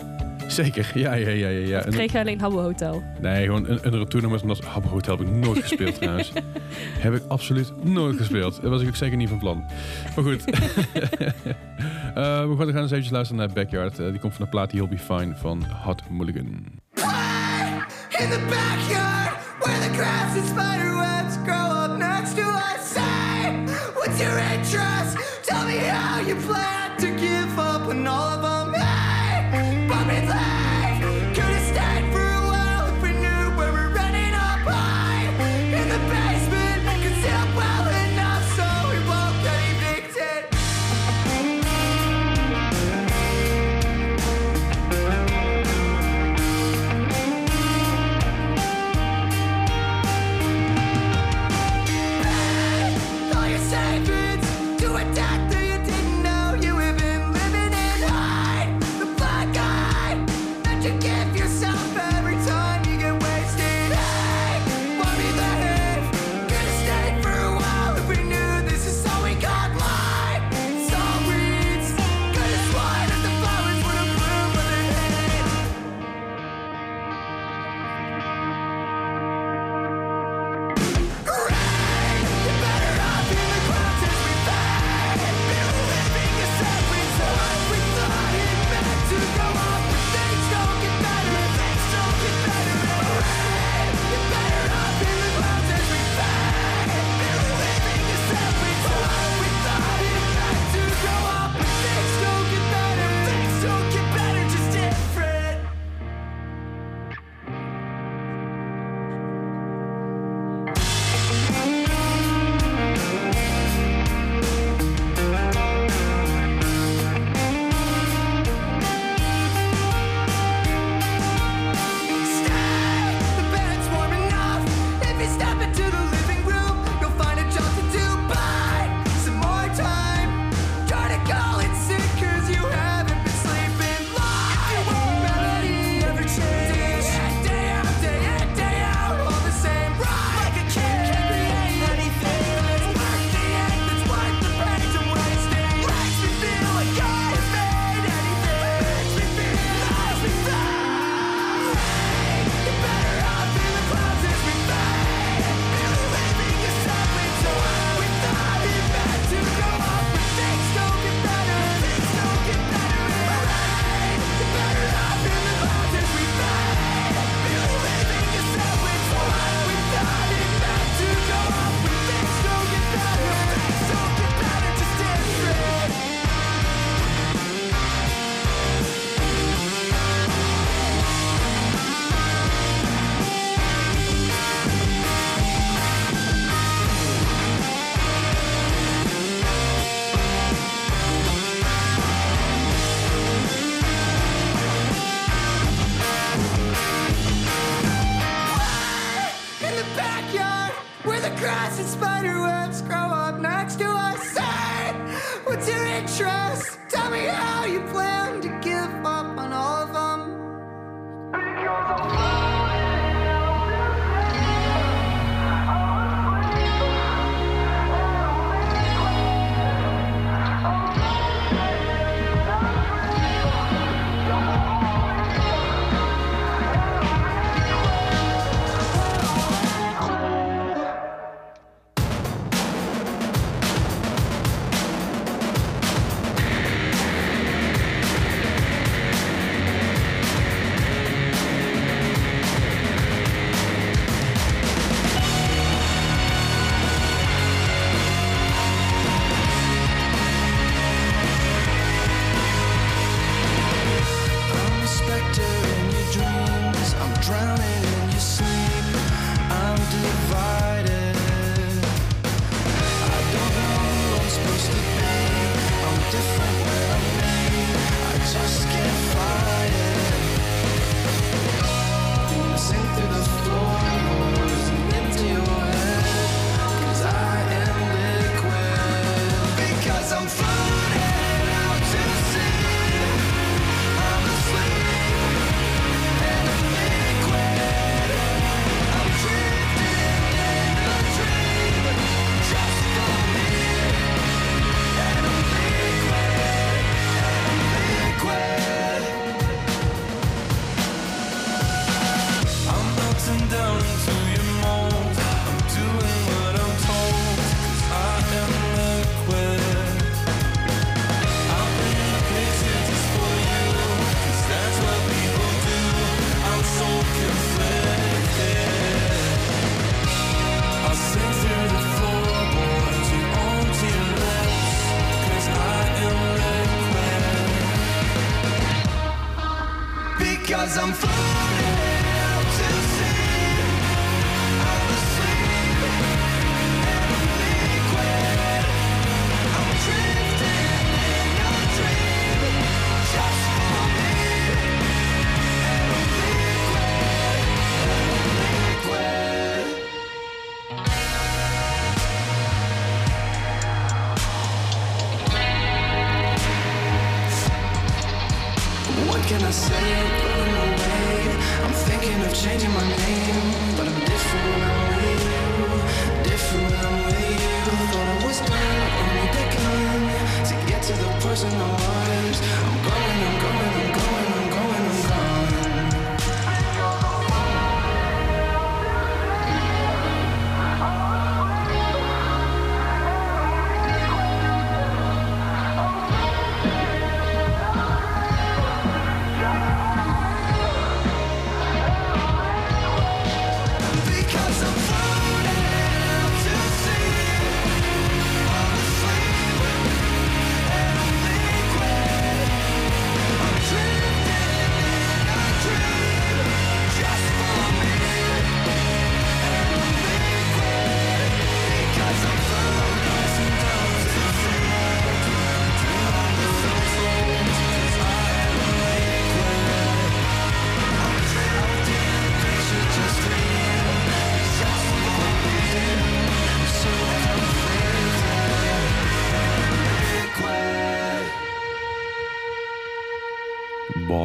[0.48, 1.66] Zeker, ja, ja, ja, ja.
[1.66, 1.78] ja.
[1.78, 3.02] Of kreeg je alleen Habbo Hotel?
[3.20, 4.44] Nee, gewoon een, een tournament.
[4.44, 6.32] Maar dat Habbo Hotel heb ik nooit gespeeld trouwens.
[6.98, 8.58] heb ik absoluut nooit gespeeld.
[8.62, 9.64] Daar was ik ook zeker niet van plan.
[10.16, 10.44] Maar goed.
[12.14, 13.96] Eh, we gaan eens eventjes luisteren naar Backyard.
[13.96, 16.64] Die komt van de plaat You'll Be Fine van Hot Mulligan.
[18.20, 19.32] In the backyard,
[19.62, 22.90] where the grass and spider webs grow up next to us.
[22.90, 25.16] Say, what's your interest?
[25.42, 28.71] Tell me how you plan to give up on all of them.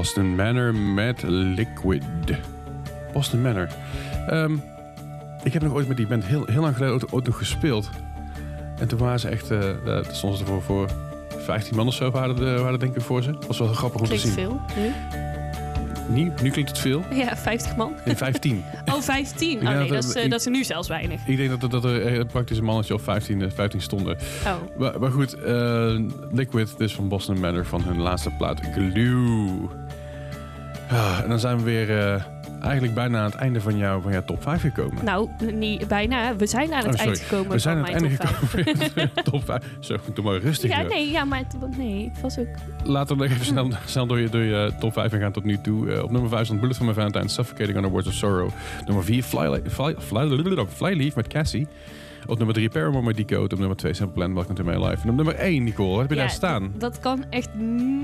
[0.07, 2.03] Boston Manor met Liquid.
[3.13, 3.67] Boston Manor.
[4.27, 4.53] Ehm,
[5.43, 7.89] ik heb nog ooit met die band heel, heel lang geleden ooit, ooit nog gespeeld.
[8.79, 9.51] En toen waren ze echt...
[9.51, 10.89] eh eh, toen stonden ze voor, voor
[11.37, 13.33] 15 man of zo waren, de, waren denk ik voor ze.
[13.47, 14.31] was wel grappig om te zien.
[14.31, 14.61] veel.
[14.77, 14.91] Nu?
[16.09, 17.03] Nu, nu klinkt het veel.
[17.13, 17.93] Ja, 50 man.
[18.05, 18.63] Nee, 15.
[18.85, 19.57] Oh, 15.
[19.57, 21.21] Oh nee, dat- dat is, eh, ik- dat is nu zelfs weinig.
[21.27, 24.17] ik denk dat, er- dat er praktisch een mannetje of 15, eh, 15 stonden.
[24.45, 24.53] Oh.
[24.79, 25.95] Maar, maar goed, eh,
[26.31, 29.49] Liquid, dus van Boston Manor, van hun laatste plaat Glue.
[30.89, 32.23] Ah, en dan zijn we weer eh,
[32.61, 35.05] eigenlijk bijna aan het einde van, jou, van jouw top 5 gekomen.
[35.05, 36.35] Nou, niet bijna.
[36.35, 38.65] We zijn aan het Oh, eind gekomen we zijn van aan het einde top 5.
[38.65, 39.11] gekomen.
[39.23, 39.63] top 5.
[39.79, 40.69] Zo, doe maar rustig.
[40.69, 42.47] Ja, nee, ja, maar het- nee, ik was ook...
[42.83, 45.57] Laten we nog even snel, snel door, je, door je top 5 gaan tot nu
[45.61, 45.91] toe.
[45.93, 48.49] Eh, op nummer 5 stond Bullet for My Valentine, Suffocating Under Words of Sorrow.
[48.85, 50.27] Nummer 4, Fly, Fly, Fly,
[50.67, 51.67] Flyleaf met Cassie.
[52.29, 53.53] Op nummer 3, Paramore Decode.
[53.53, 55.03] Op nummer 2, Simple Plan, Welcome to My Life.
[55.03, 56.71] En op nummer 1, Nicole, wat heb je Ja, daar staan?
[56.71, 57.49] Dat, dat kan echt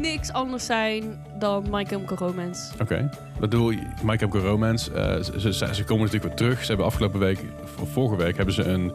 [0.02, 1.04] niks anders zijn
[1.40, 2.72] dan My Chemical Romance.
[2.82, 3.10] Oké.
[3.32, 3.80] Wat bedoel je?
[4.04, 4.92] My Chemical Romance.
[4.94, 6.60] eh, ze, ze, ze komen natuurlijk weer terug.
[6.62, 7.40] Ze hebben afgelopen week,
[7.92, 8.92] vorige week, hebben ze een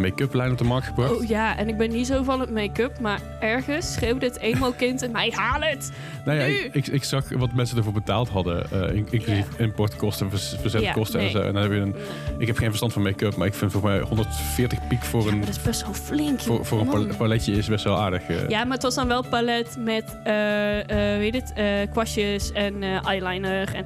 [0.00, 1.16] make-up lijn op de markt gebracht.
[1.16, 5.02] Oh ja, en ik ben niet zo van het make-up, maar ergens schreeuwde het emo-kind
[5.02, 5.92] in mij, haal het!
[6.24, 6.52] nou ja, nu.
[6.52, 8.70] ik, ik, ik zag wat mensen ervoor betaald hadden.
[8.70, 11.38] eh, in- inclusief importkosten, verzetkosten en zo.
[11.38, 11.46] nee.
[11.46, 11.94] En dan heb je een,
[12.38, 14.02] ik heb geen verstand van make-up, maar ik vind volgens mij
[14.46, 16.40] 140 piek voor Ja, een, maar dat is best wel flink.
[16.40, 17.10] voor, voor man.
[17.16, 18.22] paletje is best wel aardig.
[18.28, 18.48] eh.
[18.48, 22.82] Ja, maar het was dan wel palet met, eh eh weet het, eh, kwastjes en
[22.82, 23.74] eh, eyeliner.
[23.74, 23.84] En,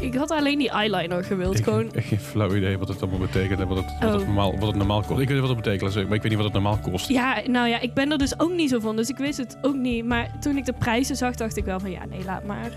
[0.00, 1.58] ik had alleen die eyeliner gewild.
[1.58, 4.20] Ik Gewoon, heb geen flauw idee wat het allemaal betekent en wat het, wat het,
[4.20, 4.26] Oh.
[4.26, 5.10] normaal, wat het normaal kost.
[5.10, 7.08] Ik weet niet wat het betekent, maar ik weet niet wat het normaal kost.
[7.08, 8.96] ja, nou ja, ik ben er dus ook niet zo van.
[8.96, 10.04] Dus ik wist het ook niet.
[10.04, 12.70] Maar toen ik de prijzen zag, dacht ik wel van ja, nee, laat maar.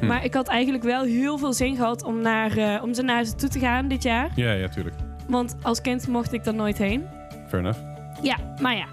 [0.00, 0.06] Hm.
[0.06, 3.24] Maar ik had eigenlijk wel heel veel zin gehad om, naar, eh, om ze naar
[3.24, 4.30] ze toe te gaan dit jaar.
[4.34, 4.94] Ja, ja, tuurlijk.
[5.28, 7.04] Want als kind mocht ik er nooit heen.
[7.48, 7.78] Fair enough.
[8.22, 8.86] Ja, maar ja.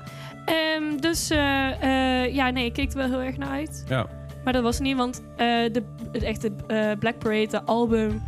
[0.46, 3.84] Ehm, dus eh, eh, ja, nee, ik keek er wel heel erg naar uit.
[3.88, 4.08] Ja.
[4.44, 6.52] Maar dat was niet, want eh, de, het echte
[7.00, 8.22] Black Parade, de album,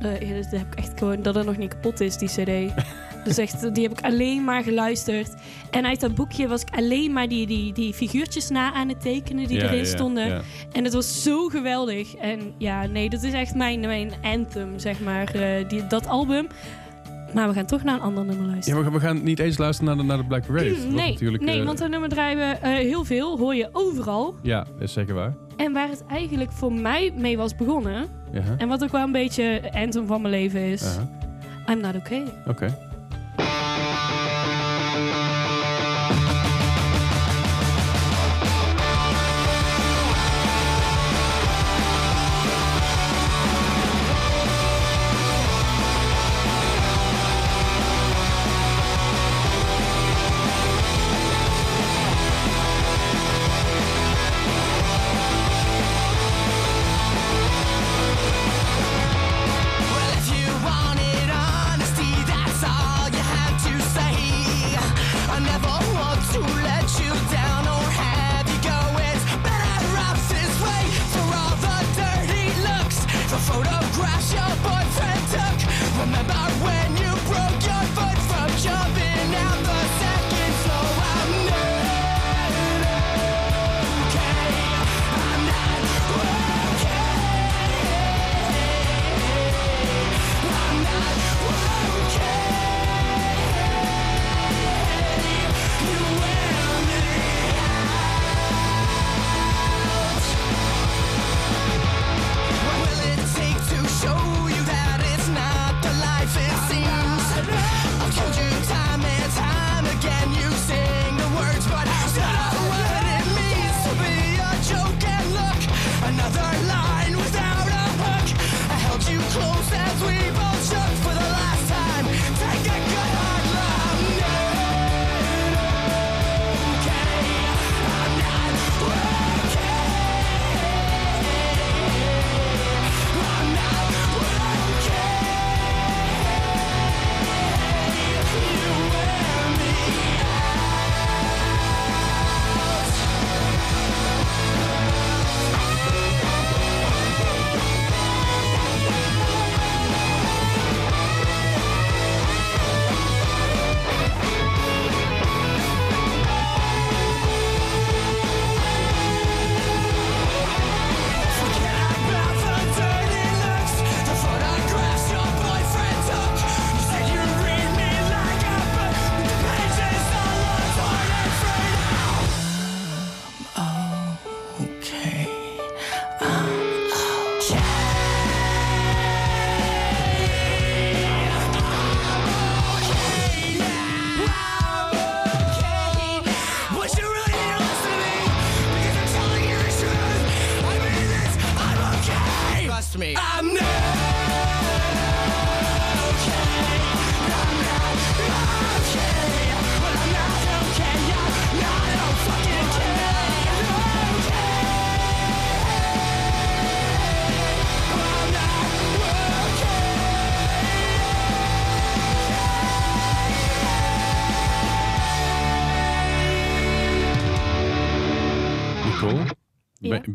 [0.00, 2.74] ja, dat heb ik echt gewoon dat het nog niet kapot is, die CD.
[3.24, 5.34] dus echt, die heb ik alleen maar geluisterd.
[5.70, 9.00] En uit dat boekje was ik alleen maar die, die, die figuurtjes na aan het
[9.00, 10.42] tekenen die Ja, erin ja, stonden.
[10.72, 12.14] En het was zo geweldig.
[12.14, 15.32] En ja, nee, dat is echt mijn, mijn anthem, zeg maar,
[15.68, 16.46] die, dat album.
[17.34, 18.82] Maar we gaan toch naar een ander nummer Ja, luisteren.
[18.82, 20.70] maar we gaan niet eens luisteren naar de, naar de Black Parade.
[20.70, 23.68] Was nee, natuurlijk, nee eh, want dat nummer draaien we eh, heel veel, hoor je
[23.72, 24.34] overal.
[24.42, 25.34] Ja, dat is zeker waar.
[25.56, 29.12] En waar het eigenlijk voor mij mee was begonnen, Ja, en wat ook wel een
[29.12, 30.96] beetje anthem van mijn leven is.
[31.70, 32.24] I'm Not Okay.
[32.46, 32.66] Oké.
[32.66, 32.93] Well,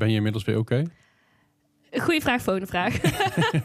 [0.10, 0.84] ben, je inmiddels weer oké?
[1.92, 3.02] Goeie vraag, volgende vraag.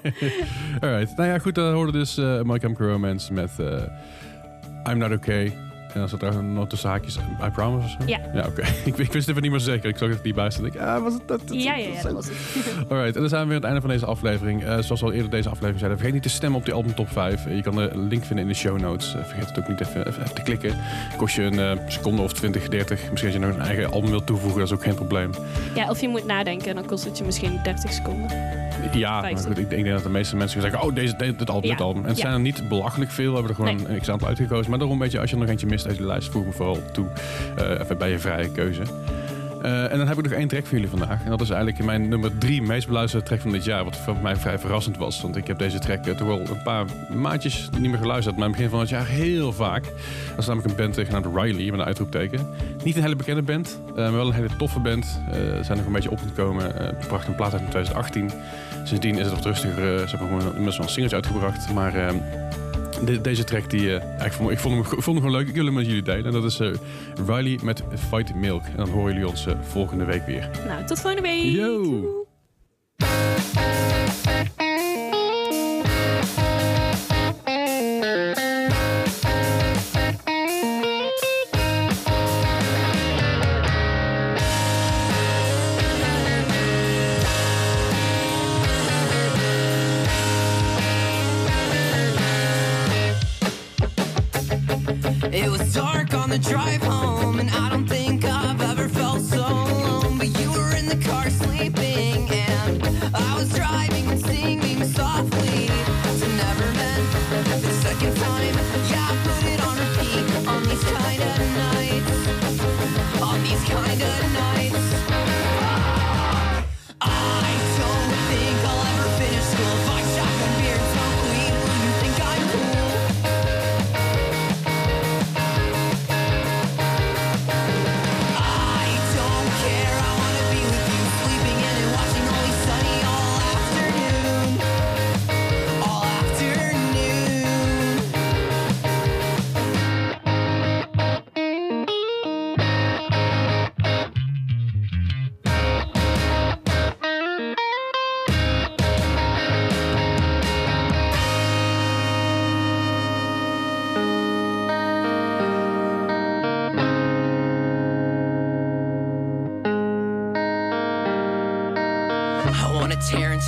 [0.85, 1.17] Alright.
[1.17, 3.83] Nou ja, goed, dan hoorde dus eh My Chemical Romance met eh,
[4.89, 5.64] I'm Not Okay.
[5.95, 7.97] En dan zat er nog tussen haakjes I promise of zo?
[8.07, 8.19] Ja.
[8.35, 8.63] Ja, oké.
[8.91, 9.89] ik, ik wist even niet meer zeker.
[9.89, 10.51] Ik zag het niet bij.
[10.63, 11.41] Ik ah, was het dat?
[11.49, 12.37] dat- Ja, ja, ja, dat- was het.
[12.91, 14.65] Alright, en dan zijn we weer aan het einde van deze aflevering.
[14.65, 16.95] Eh, zoals we al eerder deze aflevering zeiden, vergeet niet te stemmen op die album
[16.95, 17.47] top 5.
[17.47, 19.15] Eh, je kan de link vinden in de show notes.
[19.15, 20.77] Eh, vergeet het ook niet even, even, even te klikken.
[21.17, 23.11] Kost je een seconde of 20, 30.
[23.11, 25.31] Misschien als je nog een eigen album wilt toevoegen, dat is ook geen probleem.
[25.75, 28.63] Ja, of je moet nadenken en dan kost het je misschien 30 seconden.
[28.93, 29.47] Ja, maar 50.
[29.47, 32.03] goed, ik, denk dat de meeste mensen zeggen, oh, deze, dit, album, dit album.
[32.03, 33.29] En het zijn er niet belachelijk veel.
[33.29, 34.71] We hebben er gewoon een x-aantal uitgekozen.
[34.71, 36.82] Maar daarom, weet je, als je nog eentje mist uit de lijst, voeg me vooral
[36.93, 37.07] toe.
[37.57, 38.82] eh, even bij je vrije keuze.
[39.62, 41.24] Eh, en dan heb ik nog één track voor jullie vandaag.
[41.24, 43.85] En dat is eigenlijk mijn nummer drie meest beluisterde track van dit jaar.
[43.85, 45.20] Wat voor mij vrij verrassend was.
[45.20, 48.37] Want ik heb deze track eh, toch wel een paar maandjes niet meer geluisterd.
[48.37, 49.85] Maar in het begin van het jaar heel vaak.
[50.28, 52.47] Dat is namelijk een band genaamd Riley, met een uitroepteken.
[52.85, 55.20] Niet een hele bekende band, maar wel een hele toffe band.
[55.62, 56.82] Zijn nog een beetje op het komen.
[57.26, 58.30] Een plaat uit in 2018.
[58.85, 60.09] Sindsdien is het wat rustiger.
[60.09, 61.72] ze hebben gewoon inmiddels wel singles uitgebracht.
[61.72, 62.14] Maar eh,
[63.05, 65.49] de- deze track, die, eh, ik, vond, ik, vond hem, ik vond hem gewoon leuk.
[65.49, 66.25] Ik wil hem met jullie delen.
[66.27, 66.69] En dat is eh,
[67.27, 68.63] Riley met Fight Milk.
[68.65, 70.51] En dan horen jullie ons eh, volgende week weer.
[70.67, 71.43] Nou, tot volgende week.
[71.45, 72.03] Yo!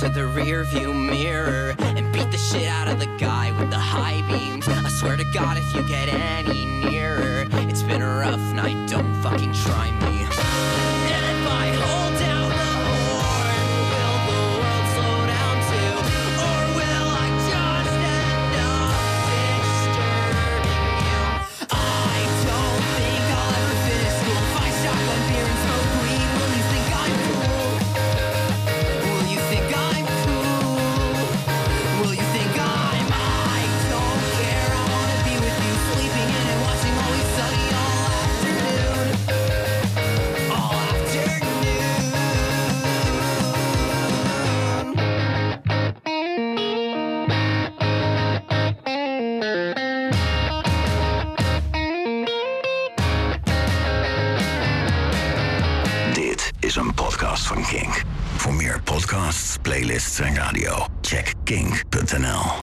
[0.03, 3.77] Into the rear view mirror and beat the shit out of the guy with the
[3.77, 4.67] high beams.
[4.67, 8.89] I swear to God, if you get any nearer, it's been a rough night.
[8.89, 10.86] Don't fucking try me.